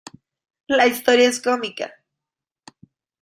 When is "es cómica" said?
1.29-1.93